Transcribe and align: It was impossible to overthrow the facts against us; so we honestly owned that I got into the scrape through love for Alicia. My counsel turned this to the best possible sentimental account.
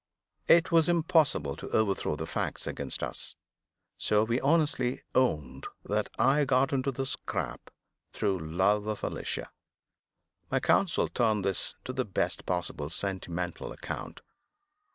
It 0.47 0.71
was 0.71 0.89
impossible 0.89 1.55
to 1.57 1.69
overthrow 1.69 2.15
the 2.15 2.25
facts 2.25 2.65
against 2.65 3.03
us; 3.03 3.35
so 3.99 4.23
we 4.23 4.39
honestly 4.41 5.03
owned 5.13 5.67
that 5.85 6.09
I 6.17 6.43
got 6.43 6.73
into 6.73 6.91
the 6.91 7.05
scrape 7.05 7.69
through 8.11 8.39
love 8.39 8.97
for 8.97 9.05
Alicia. 9.05 9.51
My 10.49 10.59
counsel 10.59 11.07
turned 11.07 11.45
this 11.45 11.75
to 11.83 11.93
the 11.93 12.03
best 12.03 12.47
possible 12.47 12.89
sentimental 12.89 13.71
account. 13.71 14.21